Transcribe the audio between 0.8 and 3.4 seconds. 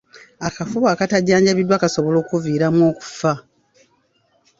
akatajjanjabiddwa kasobola okukuviiramu okufa